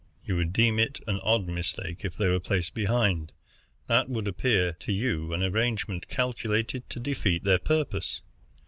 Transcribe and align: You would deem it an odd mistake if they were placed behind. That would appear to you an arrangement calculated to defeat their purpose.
You 0.25 0.35
would 0.37 0.51
deem 0.51 0.79
it 0.79 0.99
an 1.05 1.19
odd 1.21 1.47
mistake 1.47 1.99
if 2.03 2.17
they 2.17 2.27
were 2.27 2.39
placed 2.39 2.73
behind. 2.73 3.33
That 3.85 4.09
would 4.09 4.27
appear 4.27 4.71
to 4.79 4.91
you 4.91 5.31
an 5.31 5.43
arrangement 5.43 6.07
calculated 6.09 6.89
to 6.89 6.99
defeat 6.99 7.43
their 7.43 7.59
purpose. 7.59 8.19